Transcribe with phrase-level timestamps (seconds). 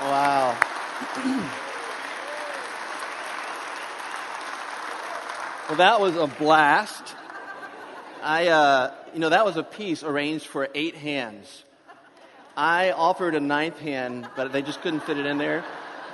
[0.00, 0.58] Wow.
[5.68, 7.14] well, that was a blast.
[8.22, 11.64] I, uh, you know, that was a piece arranged for eight hands.
[12.56, 15.64] I offered a ninth hand, but they just couldn't fit it in there.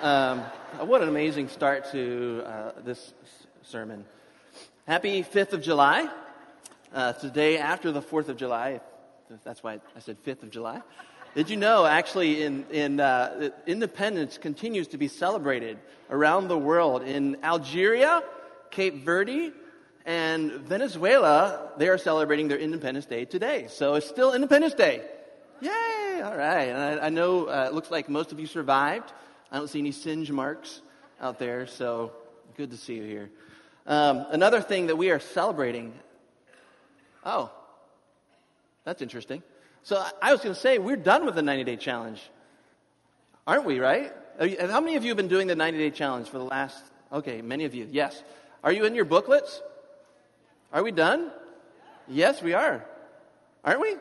[0.02, 0.40] Um,
[0.80, 3.14] what an amazing start to uh, this
[3.62, 4.04] sermon.
[4.88, 6.10] Happy 5th of July.
[6.92, 8.80] Uh, today after the 4th of July.
[9.44, 10.82] That's why I said 5th of July.
[11.36, 15.76] Did you know, actually, in, in uh, independence continues to be celebrated
[16.08, 17.02] around the world.
[17.02, 18.22] In Algeria,
[18.70, 19.52] Cape Verde,
[20.06, 23.66] and Venezuela, they are celebrating their Independence Day today.
[23.68, 25.02] So it's still Independence Day.
[25.60, 26.22] Yay!
[26.24, 26.68] All right.
[26.68, 29.12] And I, I know uh, it looks like most of you survived.
[29.52, 30.80] I don't see any singe marks
[31.20, 32.12] out there, so
[32.56, 33.30] good to see you here.
[33.86, 35.92] Um, another thing that we are celebrating.
[37.26, 37.50] Oh,
[38.84, 39.42] that's interesting.
[39.86, 42.20] So I was going to say, we're done with the 90 day challenge.
[43.46, 44.12] Aren't we, right?
[44.36, 47.40] How many of you have been doing the 90 day challenge for the last, okay,
[47.40, 48.20] many of you, yes.
[48.64, 49.62] Are you in your booklets?
[50.72, 51.30] Are we done?
[52.08, 52.84] Yes, we are.
[53.64, 53.94] Aren't we?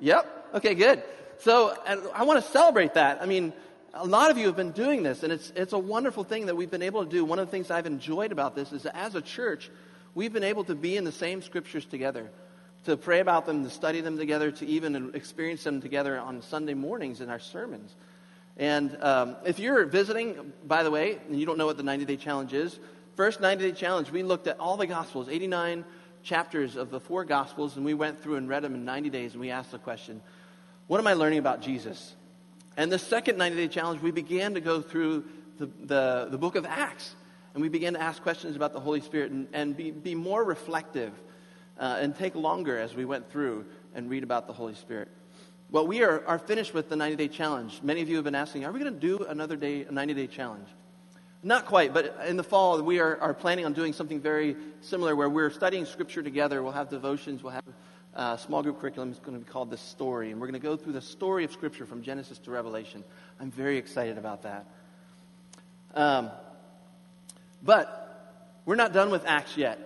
[0.00, 0.50] Yep.
[0.56, 1.02] Okay, good.
[1.38, 1.74] So
[2.14, 3.22] I want to celebrate that.
[3.22, 3.54] I mean,
[3.94, 6.54] a lot of you have been doing this, and it's, it's a wonderful thing that
[6.54, 7.24] we've been able to do.
[7.24, 9.70] One of the things I've enjoyed about this is that as a church,
[10.14, 12.30] we've been able to be in the same scriptures together
[12.84, 16.74] to pray about them, to study them together, to even experience them together on Sunday
[16.74, 17.94] mornings in our sermons.
[18.56, 22.04] And um, if you're visiting, by the way, and you don't know what the 90
[22.04, 22.78] day challenge is,
[23.14, 25.84] first 90 day challenge, we looked at all the Gospels, 89
[26.22, 29.32] chapters of the four Gospels, and we went through and read them in 90 days,
[29.32, 30.20] and we asked the question,
[30.86, 32.14] What am I learning about Jesus?
[32.76, 35.24] And the second 90 day challenge, we began to go through
[35.58, 37.14] the, the, the book of Acts,
[37.54, 40.42] and we began to ask questions about the Holy Spirit and, and be, be more
[40.42, 41.12] reflective
[41.78, 45.08] uh, and take longer as we went through and read about the Holy Spirit.
[45.70, 47.80] Well, we are, are finished with the 90 day challenge.
[47.82, 50.14] Many of you have been asking, are we going to do another day, a 90
[50.14, 50.68] day challenge?
[51.42, 55.16] Not quite, but in the fall, we are, are planning on doing something very similar
[55.16, 56.62] where we're studying Scripture together.
[56.62, 57.64] We'll have devotions, we'll have
[58.14, 59.10] uh, small group curriculum.
[59.10, 61.44] It's going to be called The Story, and we're going to go through the story
[61.44, 63.02] of Scripture from Genesis to Revelation.
[63.40, 64.66] I'm very excited about that.
[65.94, 66.30] Um,
[67.62, 69.78] but we're not done with Acts yet.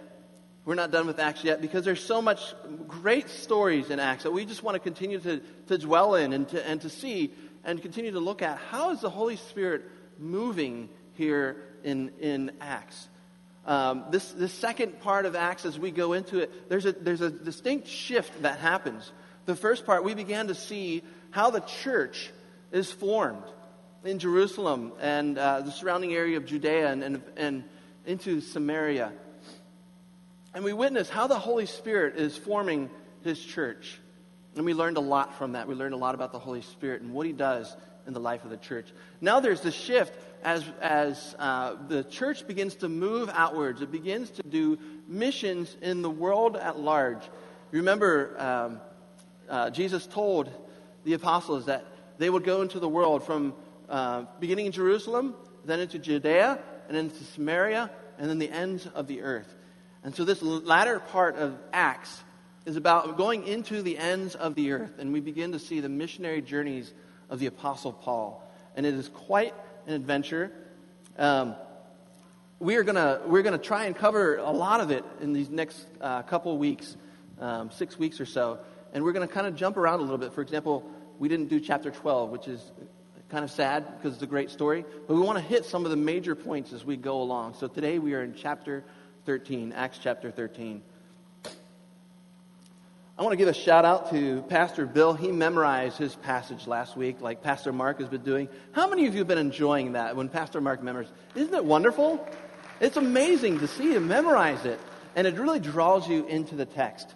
[0.66, 2.41] We're not done with Acts yet because there's so much
[2.88, 6.49] great stories in Acts that we just want to continue to, to dwell in and
[6.49, 7.32] to, and to see
[7.65, 8.59] and continue to look at.
[8.59, 9.84] How is the Holy Spirit
[10.19, 13.09] moving here in, in Acts?
[13.65, 17.21] Um, this, this second part of Acts, as we go into it, there's a, there's
[17.21, 19.12] a distinct shift that happens.
[19.44, 22.33] The first part, we began to see how the church
[22.72, 23.44] is formed
[24.04, 27.65] in Jerusalem and uh, the surrounding area of Judea and, and, and
[28.04, 29.12] into Samaria.
[30.56, 32.89] And we witness how the Holy Spirit is forming
[33.22, 34.00] His church.
[34.55, 35.69] And we learned a lot from that.
[35.69, 38.43] We learned a lot about the Holy Spirit and what He does in the life
[38.43, 38.89] of the church.
[39.21, 43.83] Now there's the shift as, as uh, the church begins to move outwards.
[43.83, 47.22] It begins to do missions in the world at large.
[47.71, 48.81] Remember, um,
[49.50, 50.50] uh, Jesus told
[51.05, 51.84] the apostles that
[52.16, 53.53] they would go into the world from
[53.91, 55.34] uh, beginning in Jerusalem,
[55.66, 56.59] then into Judea,
[56.89, 59.55] and into Samaria, and then the ends of the earth.
[60.06, 62.22] And so this latter part of Acts
[62.65, 65.89] is about going into the ends of the earth, and we begin to see the
[65.89, 66.94] missionary journeys
[67.28, 68.49] of the Apostle Paul.
[68.77, 69.53] And it is quite
[69.84, 70.53] an adventure.
[71.19, 71.56] Um,
[72.61, 75.84] we are gonna we're gonna try and cover a lot of it in these next
[76.00, 76.97] uh, couple weeks,
[77.41, 78.61] um, six weeks or so,
[78.93, 80.33] and we're gonna kind of jump around a little bit.
[80.33, 82.71] For example, we didn't do chapter 12, which is
[83.28, 85.91] kind of sad because it's a great story, but we want to hit some of
[85.91, 87.55] the major points as we go along.
[87.55, 88.84] So today we are in chapter
[89.26, 90.81] 13, Acts chapter 13.
[93.19, 95.14] I want to give a shout out to Pastor Bill.
[95.14, 98.48] He memorized his passage last week, like Pastor Mark has been doing.
[98.70, 101.10] How many of you have been enjoying that when Pastor Mark memorizes?
[101.34, 102.25] Isn't it wonderful?
[102.78, 104.78] It's amazing to see him memorize it,
[105.16, 107.12] and it really draws you into the text.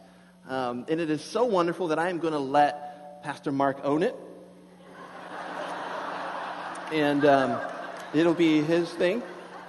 [0.48, 4.02] Um, and it is so wonderful that I am going to let Pastor Mark own
[4.02, 4.16] it.
[6.92, 7.60] and um,
[8.12, 9.22] it'll be his thing.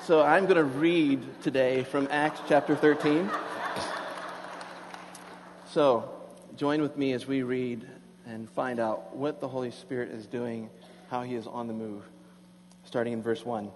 [0.06, 3.30] So I'm going to read today from Acts chapter 13.
[5.68, 6.12] So
[6.56, 7.86] join with me as we read
[8.26, 10.72] and find out what the Holy Spirit is doing,
[11.12, 12.02] how he is on the move,
[12.84, 13.70] starting in verse 1.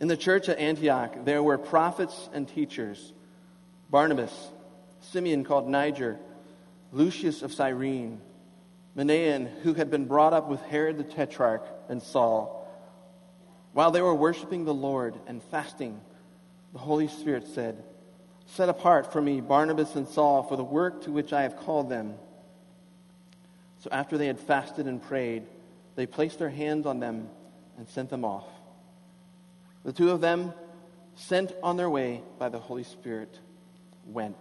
[0.00, 3.14] In the church at Antioch, there were prophets and teachers
[3.88, 4.34] Barnabas,
[5.00, 6.18] Simeon called Niger,
[6.92, 8.20] Lucius of Cyrene,
[8.94, 12.60] Manaen, who had been brought up with Herod the Tetrarch, and Saul.
[13.74, 16.00] While they were worshiping the Lord and fasting,
[16.72, 17.82] the Holy Spirit said,
[18.46, 21.90] Set apart for me Barnabas and Saul for the work to which I have called
[21.90, 22.14] them.
[23.80, 25.42] So after they had fasted and prayed,
[25.96, 27.28] they placed their hands on them
[27.76, 28.46] and sent them off.
[29.84, 30.54] The two of them,
[31.16, 33.38] sent on their way by the Holy Spirit,
[34.06, 34.36] went.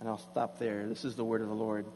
[0.00, 0.88] And I'll stop there.
[0.88, 1.86] This is the word of the Lord.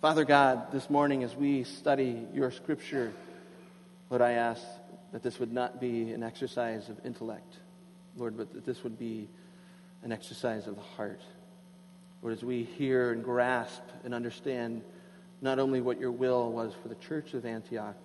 [0.00, 3.12] Father God, this morning as we study your scripture,
[4.12, 4.62] Lord, I ask
[5.12, 7.56] that this would not be an exercise of intellect,
[8.14, 9.26] Lord, but that this would be
[10.02, 11.22] an exercise of the heart.
[12.20, 14.82] Lord, as we hear and grasp and understand
[15.40, 17.96] not only what your will was for the church of Antioch,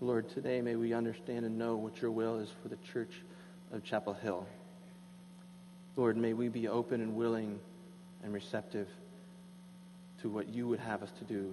[0.00, 3.12] Lord, today may we understand and know what your will is for the church
[3.74, 4.46] of Chapel Hill.
[5.96, 7.60] Lord, may we be open and willing
[8.24, 8.88] and receptive
[10.22, 11.52] to what you would have us to do.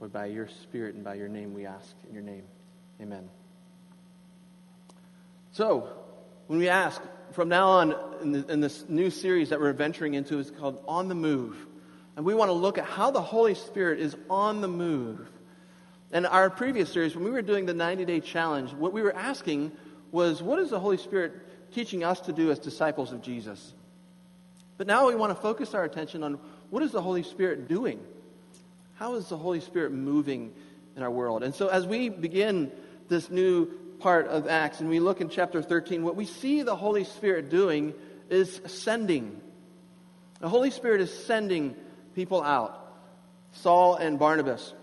[0.00, 1.94] Lord, by your Spirit and by your name we ask.
[2.08, 2.44] In your name,
[3.00, 3.28] amen.
[5.52, 5.88] So,
[6.46, 7.00] when we ask,
[7.32, 10.82] from now on in, the, in this new series that we're venturing into is called
[10.86, 11.56] On the Move.
[12.16, 15.28] And we want to look at how the Holy Spirit is on the move.
[16.12, 19.14] And our previous series, when we were doing the 90 day challenge, what we were
[19.14, 19.72] asking
[20.12, 21.32] was, what is the Holy Spirit
[21.72, 23.74] teaching us to do as disciples of Jesus?
[24.78, 26.38] But now we want to focus our attention on
[26.70, 28.00] what is the Holy Spirit doing?
[28.94, 30.52] How is the Holy Spirit moving
[30.96, 31.42] in our world?
[31.42, 32.72] And so as we begin
[33.08, 33.66] this new
[33.98, 37.48] part of Acts and we look in chapter 13, what we see the Holy Spirit
[37.48, 37.94] doing
[38.28, 39.40] is sending.
[40.40, 41.74] The Holy Spirit is sending
[42.14, 42.82] people out
[43.52, 44.74] Saul and Barnabas.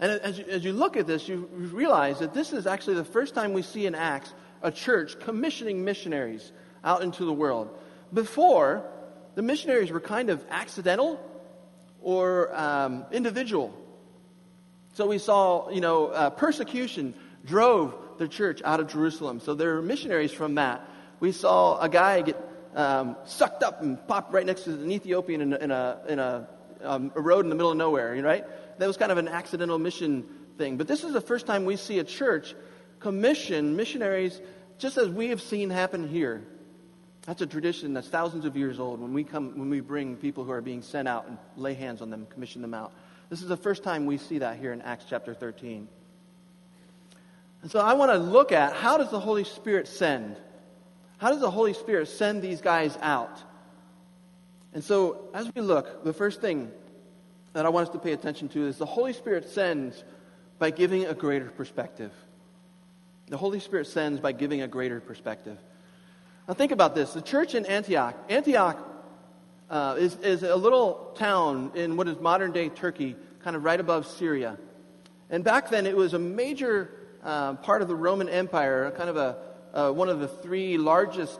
[0.00, 3.04] And as you, as you look at this, you realize that this is actually the
[3.04, 4.32] first time we see in Acts
[4.62, 6.52] a church commissioning missionaries
[6.84, 7.76] out into the world.
[8.12, 8.84] Before,
[9.34, 11.20] the missionaries were kind of accidental
[12.00, 13.74] or um, individual.
[14.94, 17.14] So we saw, you know, uh, persecution
[17.44, 19.40] drove the church out of Jerusalem.
[19.40, 20.88] So there were missionaries from that.
[21.20, 22.36] We saw a guy get
[22.74, 26.18] um, sucked up and popped right next to an Ethiopian in a, in a, in
[26.18, 26.48] a,
[26.82, 28.44] um, a road in the middle of nowhere, right?
[28.78, 30.26] That was kind of an accidental mission
[30.56, 30.76] thing.
[30.76, 32.54] But this is the first time we see a church
[33.00, 34.40] commission missionaries
[34.78, 36.42] just as we have seen happen here.
[37.26, 40.44] That's a tradition that's thousands of years old when we come when we bring people
[40.44, 42.92] who are being sent out and lay hands on them, commission them out.
[43.28, 45.88] This is the first time we see that here in Acts chapter 13.
[47.68, 50.38] And so I want to look at how does the Holy Spirit send?
[51.18, 53.42] How does the Holy Spirit send these guys out?
[54.72, 56.72] And so as we look, the first thing
[57.52, 60.02] that I want us to pay attention to is the Holy Spirit sends
[60.58, 62.10] by giving a greater perspective.
[63.26, 65.58] The Holy Spirit sends by giving a greater perspective.
[66.48, 67.12] Now, think about this.
[67.12, 68.78] The church in Antioch, Antioch
[69.68, 73.78] uh, is, is a little town in what is modern day Turkey, kind of right
[73.78, 74.56] above Syria.
[75.28, 76.90] And back then, it was a major
[77.28, 79.36] uh, part of the Roman Empire, kind of a,
[79.74, 81.38] uh, one of the three largest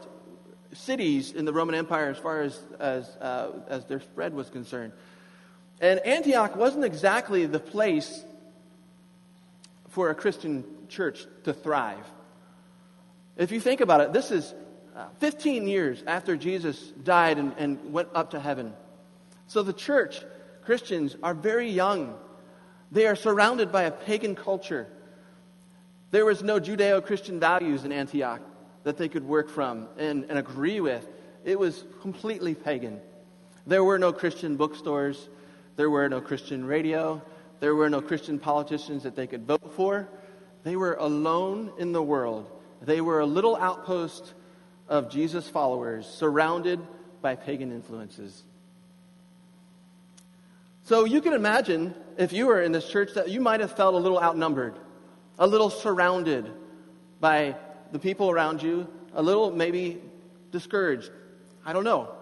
[0.74, 4.92] cities in the Roman Empire as far as, as, uh, as their spread was concerned.
[5.80, 8.22] And Antioch wasn't exactly the place
[9.88, 12.04] for a Christian church to thrive.
[13.38, 14.52] If you think about it, this is
[14.94, 18.74] uh, 15 years after Jesus died and, and went up to heaven.
[19.46, 20.20] So the church,
[20.66, 22.14] Christians, are very young.
[22.92, 24.86] They are surrounded by a pagan culture.
[26.10, 28.40] There was no Judeo Christian values in Antioch
[28.84, 31.06] that they could work from and, and agree with.
[31.44, 33.00] It was completely pagan.
[33.66, 35.28] There were no Christian bookstores.
[35.76, 37.22] There were no Christian radio.
[37.60, 40.08] There were no Christian politicians that they could vote for.
[40.64, 42.50] They were alone in the world.
[42.80, 44.32] They were a little outpost
[44.88, 46.80] of Jesus' followers surrounded
[47.20, 48.42] by pagan influences.
[50.84, 53.94] So you can imagine if you were in this church that you might have felt
[53.94, 54.74] a little outnumbered,
[55.38, 56.50] a little surrounded
[57.20, 57.56] by
[57.92, 60.00] the people around you, a little maybe
[60.50, 61.10] discouraged.
[61.64, 62.14] I don't know.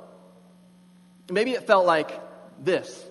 [1.30, 2.20] Maybe it felt like
[2.62, 3.04] this.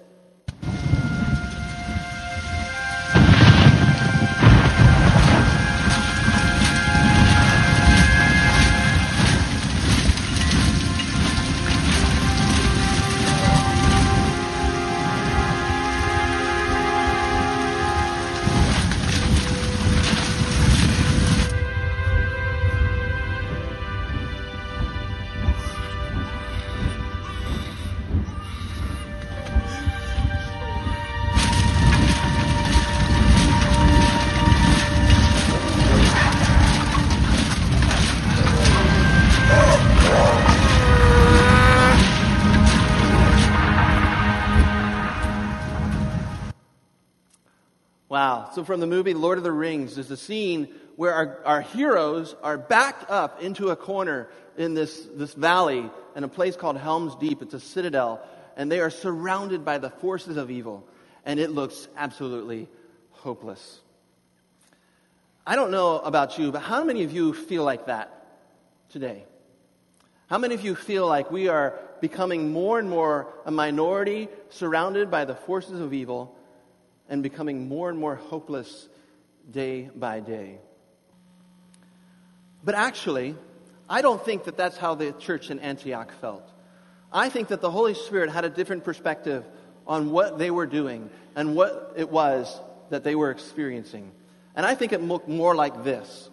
[48.55, 52.37] So, from the movie Lord of the Rings, there's a scene where our, our heroes
[52.41, 57.17] are backed up into a corner in this, this valley in a place called Helm's
[57.17, 57.41] Deep.
[57.41, 60.87] It's a citadel, and they are surrounded by the forces of evil.
[61.25, 62.69] and it looks absolutely
[63.11, 63.81] hopeless.
[65.45, 68.25] I don't know about you, but how many of you feel like that
[68.89, 69.25] today?
[70.27, 75.11] How many of you feel like we are becoming more and more a minority surrounded
[75.11, 76.37] by the forces of evil
[77.09, 78.87] and becoming more and more hopeless
[79.51, 80.59] day by day?
[82.63, 83.35] But actually,
[83.89, 86.49] I don't think that that's how the church in Antioch felt.
[87.13, 89.45] I think that the Holy Spirit had a different perspective
[89.87, 92.59] on what they were doing and what it was
[92.89, 94.11] that they were experiencing.
[94.55, 96.29] And I think it looked more like this.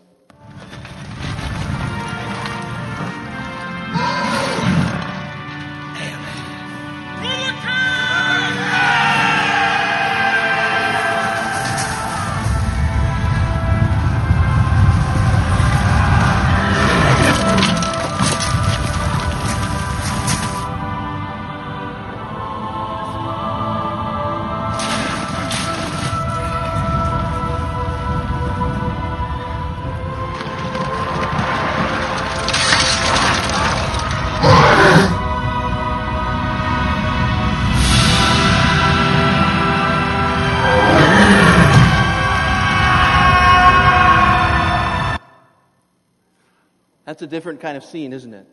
[47.23, 48.47] A different kind of scene, isn't it?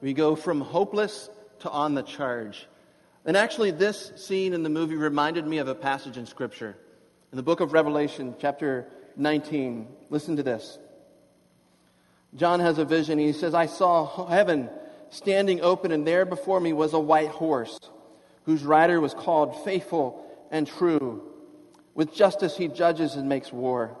[0.00, 1.28] We go from hopeless
[1.60, 2.68] to on the charge.
[3.24, 6.76] And actually, this scene in the movie reminded me of a passage in Scripture.
[7.32, 8.86] In the book of Revelation, chapter
[9.16, 10.78] 19, listen to this.
[12.36, 13.18] John has a vision.
[13.18, 14.70] He says, I saw heaven
[15.10, 17.80] standing open, and there before me was a white horse,
[18.44, 21.22] whose rider was called Faithful and True.
[21.94, 23.96] With justice he judges and makes war.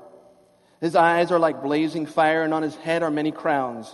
[0.80, 3.92] His eyes are like blazing fire, and on his head are many crowns.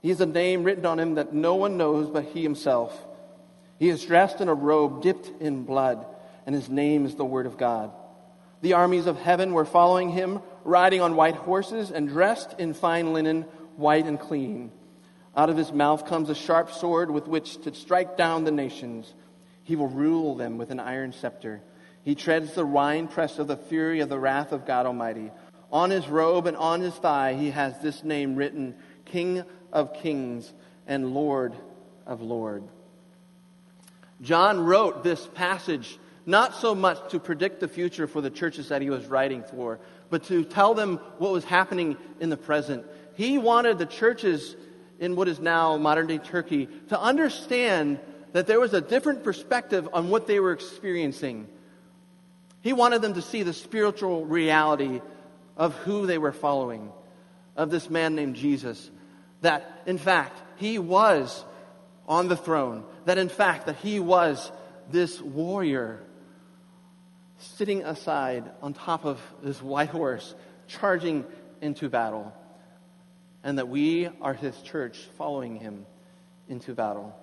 [0.00, 3.06] He has a name written on him that no one knows but he himself.
[3.78, 6.04] He is dressed in a robe dipped in blood,
[6.46, 7.92] and his name is the Word of God.
[8.60, 13.12] The armies of heaven were following him, riding on white horses and dressed in fine
[13.12, 13.42] linen,
[13.76, 14.72] white and clean.
[15.36, 19.14] Out of his mouth comes a sharp sword with which to strike down the nations.
[19.62, 21.60] He will rule them with an iron scepter.
[22.02, 25.30] He treads the winepress of the fury of the wrath of God Almighty.
[25.70, 30.52] On his robe and on his thigh, he has this name written King of Kings
[30.86, 31.54] and Lord
[32.06, 32.70] of Lords.
[34.20, 38.82] John wrote this passage not so much to predict the future for the churches that
[38.82, 39.78] he was writing for,
[40.10, 42.84] but to tell them what was happening in the present.
[43.14, 44.56] He wanted the churches
[44.98, 47.98] in what is now modern day Turkey to understand
[48.32, 51.48] that there was a different perspective on what they were experiencing.
[52.60, 55.00] He wanted them to see the spiritual reality
[55.58, 56.92] of who they were following,
[57.56, 58.90] of this man named Jesus.
[59.42, 61.44] That, in fact, he was
[62.06, 62.84] on the throne.
[63.04, 64.50] That, in fact, that he was
[64.90, 66.00] this warrior
[67.38, 70.34] sitting aside on top of this white horse,
[70.66, 71.24] charging
[71.60, 72.32] into battle.
[73.42, 75.86] And that we are his church following him
[76.48, 77.16] into battle.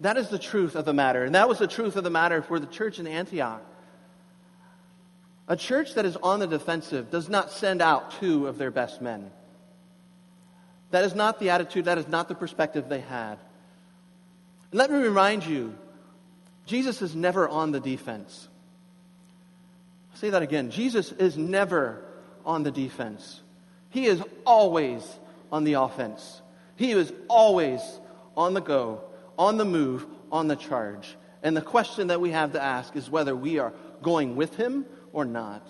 [0.00, 1.24] That is the truth of the matter.
[1.24, 3.62] And that was the truth of the matter for the church in Antioch.
[5.46, 9.02] A church that is on the defensive does not send out two of their best
[9.02, 9.30] men.
[10.90, 13.38] That is not the attitude, that is not the perspective they had.
[14.70, 15.74] And let me remind you
[16.66, 18.48] Jesus is never on the defense.
[20.12, 20.70] I'll say that again.
[20.70, 22.04] Jesus is never
[22.46, 23.40] on the defense.
[23.90, 25.02] He is always
[25.52, 26.40] on the offense.
[26.76, 27.80] He is always
[28.36, 29.02] on the go,
[29.38, 31.16] on the move, on the charge.
[31.42, 33.72] And the question that we have to ask is whether we are
[34.02, 35.66] going with him or not.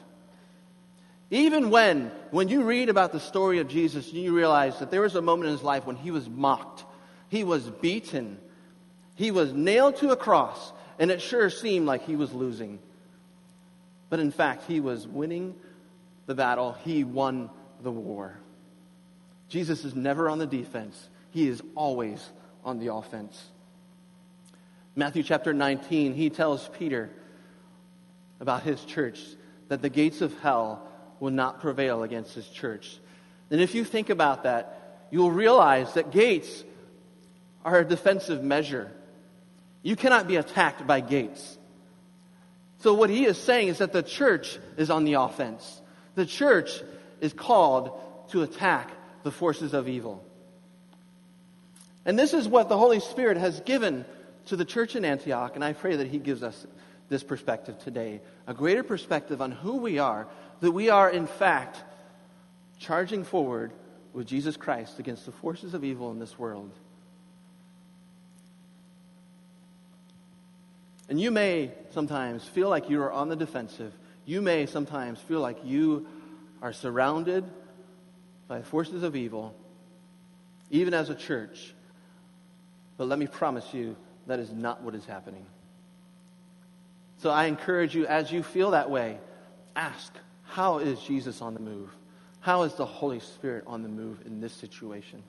[1.30, 5.14] Even when, when you read about the story of Jesus, you realize that there was
[5.14, 6.84] a moment in his life when he was mocked,
[7.28, 8.38] he was beaten,
[9.14, 12.78] he was nailed to a cross, and it sure seemed like he was losing.
[14.10, 15.54] But in fact, he was winning
[16.26, 17.50] the battle, he won
[17.82, 18.38] the war.
[19.48, 22.30] Jesus is never on the defense, he is always
[22.64, 23.42] on the offense.
[24.96, 27.10] Matthew chapter 19, he tells Peter,
[28.44, 29.18] about his church
[29.68, 30.86] that the gates of hell
[31.18, 32.98] will not prevail against his church.
[33.50, 36.62] And if you think about that, you will realize that gates
[37.64, 38.92] are a defensive measure.
[39.82, 41.56] You cannot be attacked by gates.
[42.80, 45.80] So, what he is saying is that the church is on the offense.
[46.16, 46.82] The church
[47.22, 47.98] is called
[48.32, 48.90] to attack
[49.22, 50.22] the forces of evil.
[52.04, 54.04] And this is what the Holy Spirit has given
[54.46, 56.66] to the church in Antioch, and I pray that he gives us
[57.08, 60.26] this perspective today a greater perspective on who we are,
[60.61, 61.82] that we are, in fact,
[62.78, 63.73] charging forward
[64.12, 66.70] with Jesus Christ against the forces of evil in this world.
[71.08, 73.92] And you may sometimes feel like you are on the defensive.
[74.25, 76.06] You may sometimes feel like you
[76.62, 77.44] are surrounded
[78.49, 79.54] by forces of evil,
[80.70, 81.75] even as a church.
[82.96, 83.96] But let me promise you,
[84.26, 85.44] that is not what is happening.
[87.24, 89.16] So I encourage you, as you feel that way,
[89.74, 90.12] ask,
[90.42, 91.88] how is Jesus on the move?
[92.40, 95.22] How is the Holy Spirit on the move in this situation?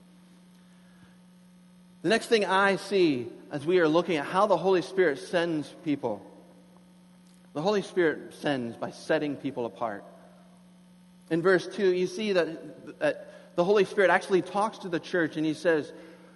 [2.02, 5.74] The next thing I see as we are looking at how the Holy Spirit sends
[5.86, 6.20] people,
[7.54, 10.04] the Holy Spirit sends by setting people apart.
[11.30, 15.38] In verse 2, you see that, that the Holy Spirit actually talks to the church
[15.38, 15.90] and he says,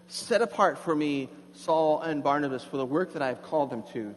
[0.09, 3.83] Set apart for me Saul and Barnabas for the work that I have called them
[3.93, 4.15] to.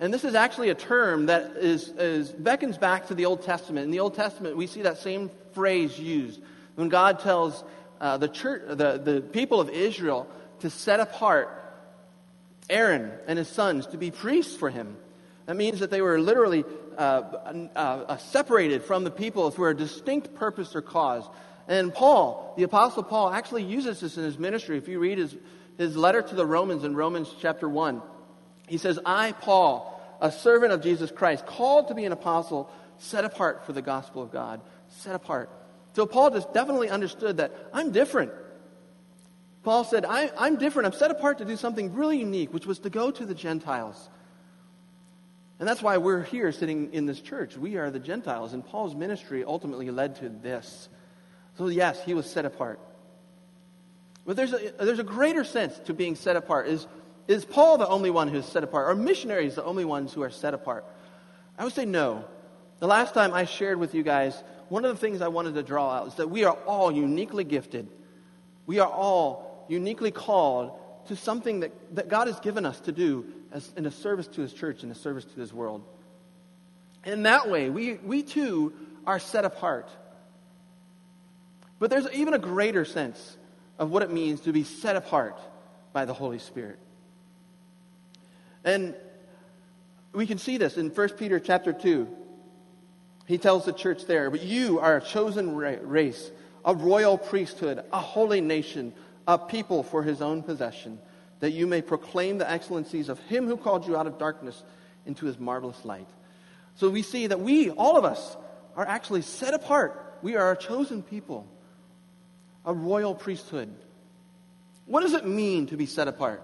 [0.00, 3.84] And this is actually a term that is, is, beckons back to the Old Testament.
[3.84, 6.40] In the Old Testament, we see that same phrase used
[6.74, 7.62] when God tells
[8.00, 10.28] uh, the, church, the, the people of Israel
[10.60, 11.60] to set apart
[12.68, 14.96] Aaron and his sons to be priests for him.
[15.46, 16.64] That means that they were literally
[16.96, 21.24] uh, uh, uh, separated from the people for a distinct purpose or cause.
[21.68, 24.78] And Paul, the Apostle Paul, actually uses this in his ministry.
[24.78, 25.36] If you read his,
[25.78, 28.02] his letter to the Romans in Romans chapter 1,
[28.66, 33.24] he says, I, Paul, a servant of Jesus Christ, called to be an apostle, set
[33.24, 34.60] apart for the gospel of God.
[34.88, 35.50] Set apart.
[35.94, 38.32] So Paul just definitely understood that I'm different.
[39.62, 40.86] Paul said, I, am different.
[40.86, 44.08] I'm set apart to do something really unique, which was to go to the Gentiles.
[45.58, 47.56] And that's why we're here sitting in this church.
[47.56, 48.52] We are the Gentiles.
[48.52, 50.88] And Paul's ministry ultimately led to this.
[51.56, 52.80] So, yes, he was set apart.
[54.26, 56.66] But there's a, there's a greater sense to being set apart.
[56.68, 56.86] Is,
[57.26, 58.88] is Paul the only one who's set apart?
[58.88, 60.84] Are missionaries the only ones who are set apart?
[61.58, 62.24] I would say no.
[62.80, 65.62] The last time I shared with you guys one of the things I wanted to
[65.62, 67.88] draw out is that we are all uniquely gifted.
[68.66, 70.72] We are all uniquely called
[71.08, 74.40] to something that, that God has given us to do as, in a service to
[74.40, 75.84] His church and a service to His world.
[77.04, 78.72] In that way, we, we too
[79.06, 79.88] are set apart.
[81.78, 83.36] But there's even a greater sense
[83.78, 85.38] of what it means to be set apart
[85.92, 86.78] by the Holy Spirit.
[88.64, 88.94] And
[90.12, 92.08] we can see this in 1 Peter chapter 2.
[93.26, 96.30] He tells the church there, but you are a chosen race,
[96.64, 98.92] a royal priesthood, a holy nation,
[99.26, 100.98] a people for his own possession,
[101.40, 104.62] that you may proclaim the excellencies of him who called you out of darkness
[105.06, 106.08] into his marvelous light.
[106.76, 108.36] So we see that we, all of us,
[108.76, 110.18] are actually set apart.
[110.22, 111.46] We are a chosen people,
[112.64, 113.74] a royal priesthood.
[114.86, 116.42] What does it mean to be set apart?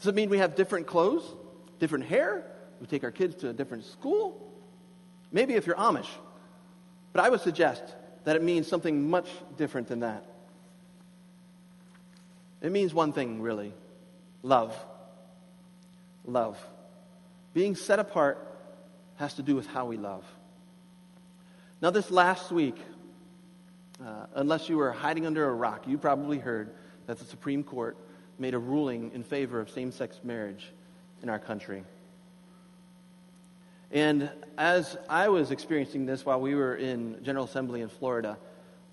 [0.00, 1.24] Does it mean we have different clothes,
[1.78, 2.44] different hair?
[2.80, 4.50] We take our kids to a different school?
[5.30, 6.08] Maybe if you're Amish.
[7.12, 7.82] But I would suggest
[8.24, 10.24] that it means something much different than that.
[12.62, 13.74] It means one thing, really
[14.42, 14.74] love.
[16.24, 16.58] Love.
[17.52, 18.46] Being set apart
[19.16, 20.24] has to do with how we love.
[21.82, 22.76] Now, this last week,
[24.04, 26.74] uh, unless you were hiding under a rock, you probably heard
[27.06, 27.96] that the Supreme Court
[28.40, 30.72] made a ruling in favor of same sex marriage
[31.22, 31.84] in our country.
[33.92, 38.38] And as I was experiencing this while we were in General Assembly in Florida,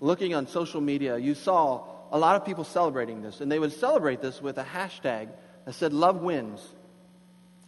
[0.00, 3.40] looking on social media, you saw a lot of people celebrating this.
[3.40, 5.28] And they would celebrate this with a hashtag
[5.64, 6.60] that said, Love wins.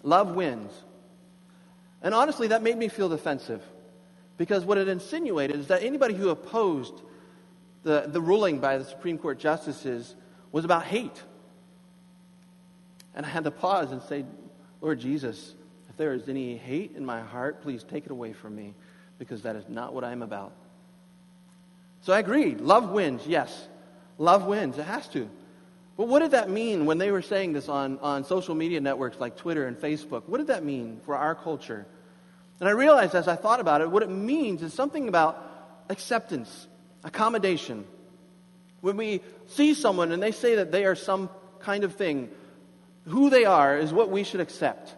[0.03, 0.73] Love wins.
[2.03, 3.63] And honestly, that made me feel defensive.
[4.37, 6.95] Because what it insinuated is that anybody who opposed
[7.83, 10.15] the, the ruling by the Supreme Court justices
[10.51, 11.23] was about hate.
[13.15, 14.25] And I had to pause and say,
[14.81, 15.55] Lord Jesus,
[15.89, 18.75] if there is any hate in my heart, please take it away from me
[19.19, 20.53] because that is not what I'm about.
[22.03, 22.61] So I agreed.
[22.61, 23.27] Love wins.
[23.27, 23.69] Yes.
[24.17, 24.79] Love wins.
[24.79, 25.29] It has to.
[25.97, 29.21] But what did that mean when they were saying this on, on social media networks
[29.21, 30.23] like Twitter and Facebook?
[30.27, 31.87] What did that mean for our culture?
[32.59, 35.47] And I realized as I thought about it, what it means is something about
[35.91, 36.69] acceptance,
[37.05, 37.85] accommodation.
[38.81, 42.31] When we see someone and they say that they are some kind of thing,
[43.07, 44.95] who they are is what we should accept.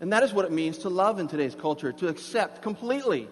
[0.00, 3.28] And that is what it means to love in today's culture, to accept completely,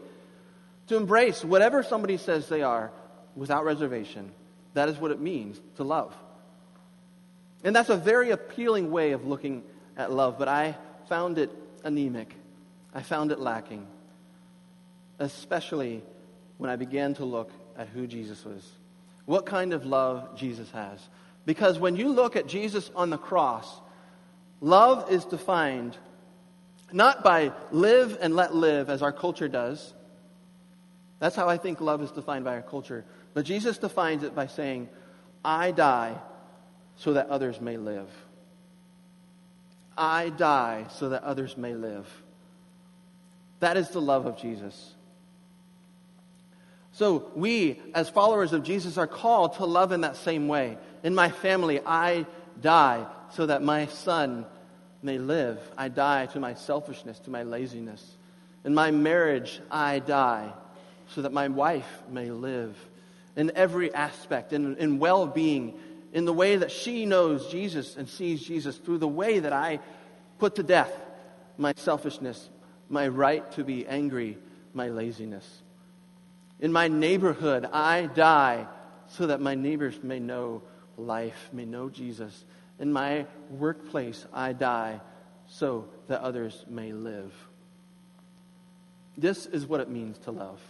[0.89, 2.91] to embrace whatever somebody says they are
[3.35, 4.31] without reservation.
[4.75, 6.15] That is what it means to love.
[7.65, 9.63] And that's a very appealing way of looking
[9.97, 10.77] at love, but I
[11.09, 11.51] found it
[11.85, 12.35] anemic.
[12.95, 13.87] I found it lacking,
[15.19, 16.03] especially
[16.59, 18.67] when I began to look at who Jesus was.
[19.25, 21.01] What kind of love Jesus has.
[21.45, 23.69] Because when you look at Jesus on the cross,
[24.61, 25.97] love is defined
[26.93, 29.93] not by live and let live as our culture does.
[31.19, 33.05] That's how I think love is defined by our culture.
[33.35, 34.89] But Jesus defines it by saying,
[35.45, 36.17] I die
[36.97, 38.09] so that others may live.
[39.97, 42.07] I die so that others may live.
[43.61, 44.95] That is the love of Jesus.
[46.93, 50.79] So, we, as followers of Jesus, are called to love in that same way.
[51.05, 52.27] In my family, I
[52.61, 54.47] die so that my son
[55.03, 55.61] may live.
[55.77, 58.17] I die to my selfishness, to my laziness.
[58.65, 60.53] In my marriage, I die
[61.09, 62.77] so that my wife may live.
[63.37, 65.79] In every aspect, in, in well being,
[66.13, 69.81] in the way that she knows Jesus and sees Jesus, through the way that I
[70.39, 70.93] put to death
[71.57, 72.49] my selfishness,
[72.89, 74.39] my right to be angry,
[74.73, 75.63] my laziness.
[76.61, 78.67] In my neighborhood, I die
[79.09, 80.63] so that my neighbors may know
[80.97, 82.45] life, may know Jesus.
[82.79, 85.01] In my workplace, I die
[85.47, 87.33] so that others may live.
[89.17, 90.61] This is what it means to love.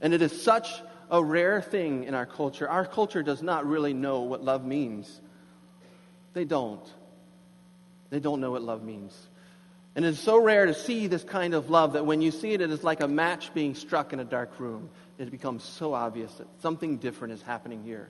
[0.00, 2.68] And it is such a rare thing in our culture.
[2.68, 5.20] Our culture does not really know what love means.
[6.32, 6.84] They don't.
[8.10, 9.16] They don't know what love means.
[9.94, 12.60] And it's so rare to see this kind of love that when you see it,
[12.60, 14.88] it is like a match being struck in a dark room.
[15.18, 18.08] It becomes so obvious that something different is happening here.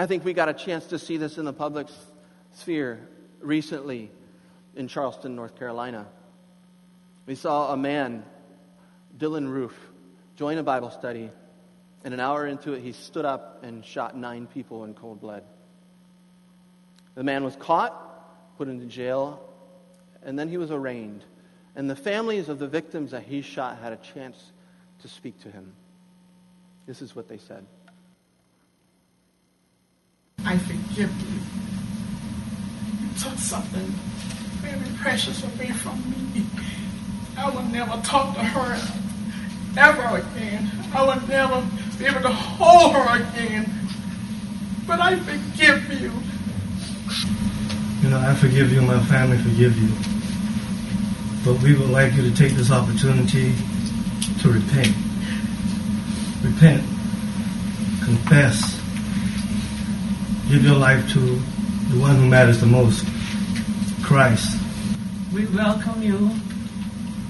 [0.00, 1.86] I think we got a chance to see this in the public
[2.54, 3.06] sphere
[3.38, 4.10] recently
[4.74, 6.06] in Charleston, North Carolina.
[7.26, 8.24] We saw a man,
[9.18, 9.78] Dylann Roof,
[10.36, 11.30] join a Bible study,
[12.02, 15.42] and an hour into it, he stood up and shot nine people in cold blood.
[17.14, 19.46] The man was caught, put into jail,
[20.22, 21.26] and then he was arraigned.
[21.76, 24.52] And the families of the victims that he shot had a chance
[25.00, 25.74] to speak to him.
[26.86, 27.66] This is what they said.
[30.44, 31.40] I forgive you.
[33.00, 33.86] You took something
[34.62, 36.46] very precious away from me.
[37.36, 39.00] I will never talk to her
[39.78, 40.70] ever again.
[40.94, 41.66] I will never
[41.98, 43.70] be able to hold her again.
[44.86, 46.12] But I forgive you.
[48.02, 49.88] You know, I forgive you, my family forgive you.
[51.44, 53.54] But we would like you to take this opportunity
[54.40, 54.94] to repent.
[56.42, 56.82] Repent.
[58.04, 58.79] Confess.
[60.50, 63.06] Give your life to the one who matters the most,
[64.02, 64.60] Christ.
[65.32, 66.28] We welcome you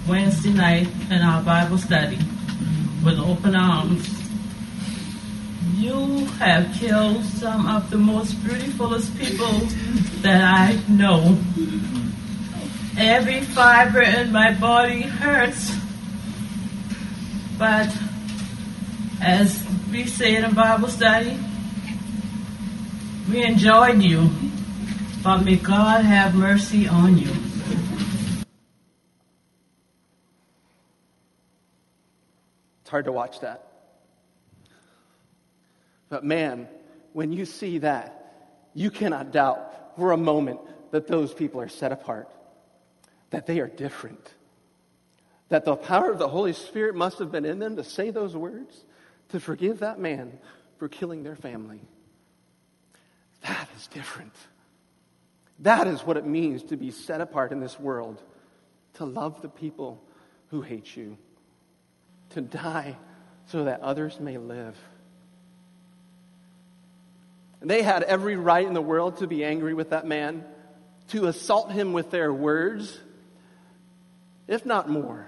[0.08, 2.16] Wednesday night in our Bible study
[3.04, 4.08] with open arms.
[5.76, 9.52] You have killed some of the most beautifulest people
[10.22, 11.36] that I know.
[12.96, 15.76] Every fiber in my body hurts.
[17.58, 17.94] But
[19.20, 21.38] as we say in Bible study,
[23.30, 24.28] we enjoyed you.
[25.22, 27.30] But may God have mercy on you.
[32.80, 33.66] It's hard to watch that.
[36.08, 36.66] But man,
[37.12, 38.16] when you see that,
[38.74, 42.28] you cannot doubt for a moment that those people are set apart,
[43.30, 44.34] that they are different,
[45.50, 48.34] that the power of the Holy Spirit must have been in them to say those
[48.34, 48.84] words,
[49.28, 50.38] to forgive that man
[50.78, 51.80] for killing their family.
[53.42, 54.34] That is different.
[55.60, 58.22] That is what it means to be set apart in this world,
[58.94, 60.02] to love the people
[60.48, 61.16] who hate you
[62.30, 62.96] to die
[63.46, 64.76] so that others may live.
[67.60, 70.44] They had every right in the world to be angry with that man,
[71.08, 72.98] to assault him with their words,
[74.48, 75.26] if not more.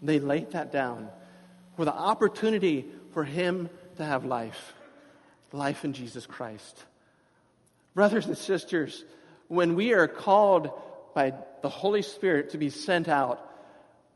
[0.00, 1.08] They laid that down
[1.76, 4.74] for the opportunity for him to have life
[5.54, 6.84] life in Jesus Christ.
[7.94, 9.04] Brothers and sisters,
[9.48, 10.70] when we are called
[11.14, 13.50] by the Holy Spirit to be sent out,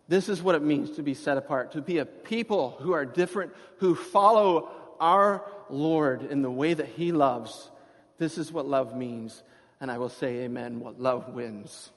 [0.08, 3.04] this is what it means to be set apart, to be a people who are
[3.04, 7.70] different, who follow our Lord in the way that He loves.
[8.16, 9.42] This is what love means.
[9.80, 11.90] And I will say, Amen, what love wins.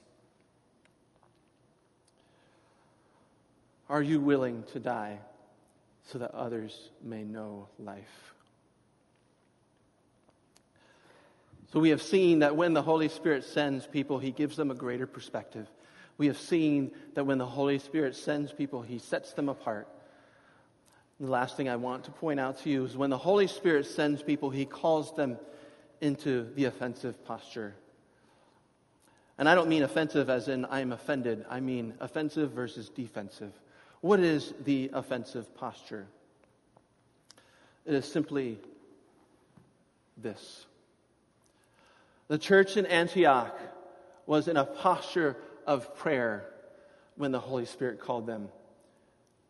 [3.88, 5.18] Are you willing to die
[6.04, 8.34] so that others may know life?
[11.72, 14.74] So we have seen that when the Holy Spirit sends people, He gives them a
[14.74, 15.66] greater perspective
[16.18, 19.88] we have seen that when the Holy Spirit sends people, He sets them apart.
[21.18, 23.86] the last thing I want to point out to you is when the Holy Spirit
[23.86, 25.36] sends people, He calls them
[26.00, 27.74] into the offensive posture.
[29.38, 33.52] And I don't mean offensive as in I'm offended, I mean offensive versus defensive.
[34.00, 36.06] What is the offensive posture?
[37.84, 38.58] It is simply
[40.16, 40.66] this.
[42.32, 43.60] The church in Antioch
[44.24, 46.46] was in a posture of prayer
[47.14, 48.48] when the Holy Spirit called them.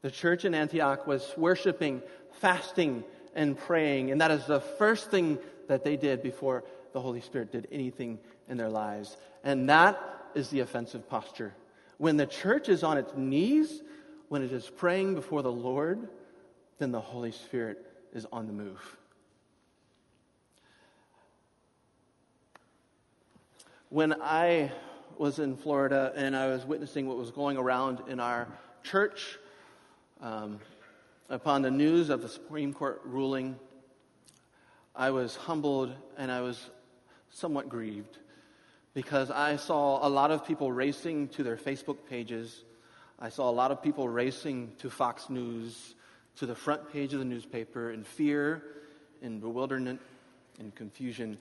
[0.00, 2.02] The church in Antioch was worshiping,
[2.40, 3.04] fasting,
[3.36, 7.52] and praying, and that is the first thing that they did before the Holy Spirit
[7.52, 8.18] did anything
[8.48, 9.16] in their lives.
[9.44, 10.00] And that
[10.34, 11.54] is the offensive posture.
[11.98, 13.80] When the church is on its knees,
[14.28, 16.08] when it is praying before the Lord,
[16.78, 18.98] then the Holy Spirit is on the move.
[23.92, 24.72] When I
[25.18, 28.48] was in Florida and I was witnessing what was going around in our
[28.82, 29.38] church,
[30.22, 30.60] um,
[31.28, 33.54] upon the news of the Supreme Court ruling,
[34.96, 36.70] I was humbled and I was
[37.28, 38.16] somewhat grieved
[38.94, 42.64] because I saw a lot of people racing to their Facebook pages.
[43.18, 45.96] I saw a lot of people racing to Fox News,
[46.36, 48.62] to the front page of the newspaper in fear,
[49.20, 50.00] in bewilderment,
[50.58, 51.36] in confusion.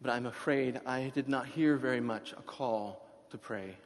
[0.00, 3.76] But I'm afraid I did not hear very much a call to pray.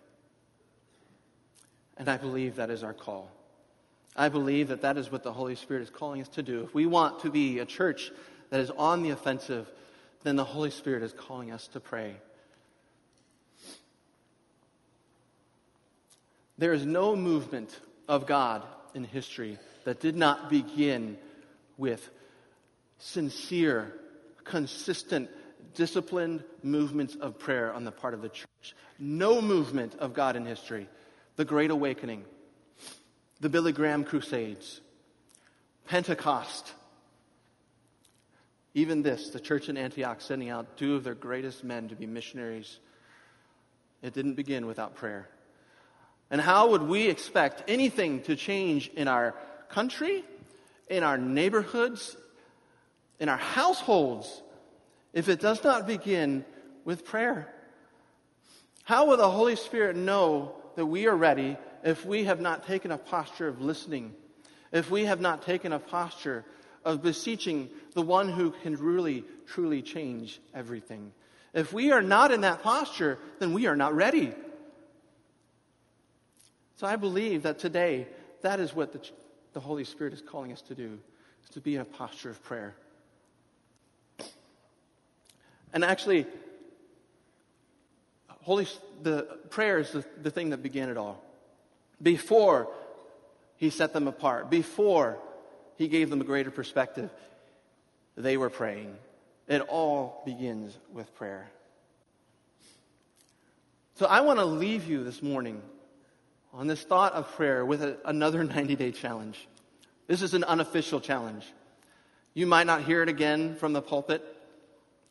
[1.97, 3.31] And I believe that is our call.
[4.17, 6.65] I believe that that is what the Holy Spirit is calling us to do.
[6.65, 8.11] If we want to be a church
[8.51, 9.71] that is on the offensive,
[10.23, 12.17] then the Holy Spirit is calling us to pray.
[16.59, 18.63] There is no movement of God
[18.95, 21.17] in history that did not begin
[21.79, 22.11] with
[22.99, 23.95] sincere,
[24.45, 25.31] consistent,
[25.75, 28.75] disciplined movements of prayer on the part of the church.
[28.99, 30.89] No movement of God in history.
[31.37, 32.25] The Great Awakening,
[33.41, 34.81] the Billy Graham Crusades,
[35.87, 36.75] Pentecost.
[38.75, 42.07] Even this, the church in Antioch sending out two of their greatest men to be
[42.07, 42.79] missionaries.
[44.03, 45.29] It didn't begin without prayer.
[46.31, 49.35] And how would we expect anything to change in our
[49.69, 50.25] country,
[50.89, 52.17] in our neighborhoods,
[53.19, 54.43] in our households,
[55.13, 56.45] if it does not begin
[56.85, 57.53] with prayer?
[58.85, 62.91] How will the Holy Spirit know that we are ready if we have not taken
[62.91, 64.15] a posture of listening,
[64.73, 66.45] if we have not taken a posture
[66.85, 71.13] of beseeching the one who can really, truly change everything.
[71.53, 74.33] If we are not in that posture, then we are not ready.
[76.77, 78.07] So I believe that today,
[78.43, 79.01] that is what the,
[79.53, 80.99] the Holy Spirit is calling us to do,
[81.45, 82.75] is to be in a posture of prayer.
[85.73, 86.27] And actually,
[88.43, 88.67] Holy,
[89.03, 91.23] the prayer is the, the thing that began it all
[92.03, 92.69] before
[93.57, 95.19] he set them apart, before
[95.77, 97.11] he gave them a greater perspective,
[98.17, 98.97] they were praying.
[99.49, 101.51] It all begins with prayer.
[103.97, 105.61] So I want to leave you this morning
[106.55, 109.47] on this thought of prayer with a, another 90 day challenge.
[110.07, 111.45] This is an unofficial challenge.
[112.33, 114.25] You might not hear it again from the pulpit.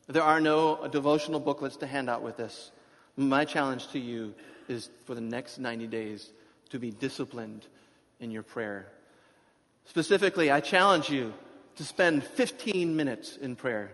[0.10, 2.72] There are no devotional booklets to hand out with this.
[3.16, 4.34] My challenge to you
[4.68, 6.32] is for the next 90 days
[6.72, 7.68] to be disciplined
[8.20, 8.88] in your prayer.
[9.86, 11.32] Specifically, I challenge you
[11.76, 13.92] to spend 15 minutes in prayer.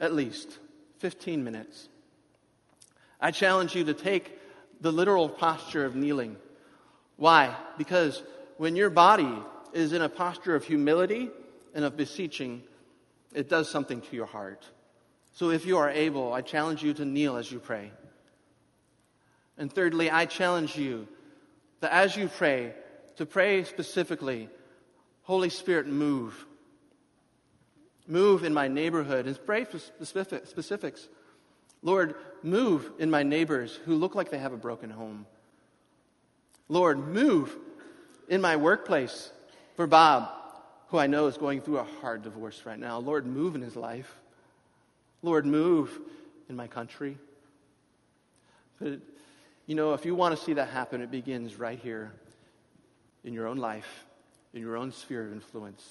[0.00, 0.58] At least
[1.00, 1.90] 15 minutes.
[3.20, 4.38] I challenge you to take
[4.80, 6.36] the literal posture of kneeling.
[7.16, 7.54] Why?
[7.76, 8.22] Because
[8.56, 9.38] when your body
[9.74, 11.28] is in a posture of humility
[11.74, 12.62] and of beseeching,
[13.34, 14.64] it does something to your heart.
[15.34, 17.90] So if you are able, I challenge you to kneel as you pray.
[19.58, 21.06] And thirdly, I challenge you
[21.80, 22.72] that as you pray,
[23.16, 24.48] to pray specifically,
[25.22, 26.46] Holy Spirit, move.
[28.06, 31.08] Move in my neighborhood and pray for specific, specifics.
[31.82, 35.26] Lord, move in my neighbors who look like they have a broken home.
[36.68, 37.56] Lord, move
[38.28, 39.30] in my workplace
[39.76, 40.30] for Bob,
[40.88, 42.98] who I know is going through a hard divorce right now.
[42.98, 44.14] Lord, move in his life.
[45.24, 45.98] Lord, move
[46.50, 47.16] in my country.
[48.78, 49.00] But
[49.66, 52.12] you know, if you want to see that happen, it begins right here
[53.24, 54.04] in your own life,
[54.52, 55.82] in your own sphere of influence.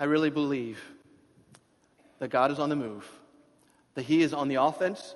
[0.00, 0.82] I really believe
[2.18, 3.08] that God is on the move,
[3.94, 5.14] that He is on the offense.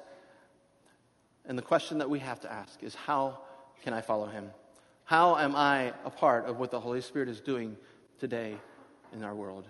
[1.45, 3.39] And the question that we have to ask is how
[3.83, 4.49] can I follow Him?
[5.07, 7.77] How am I a part of what the Holy Spirit is doing
[8.21, 8.55] today
[9.13, 9.67] in our world?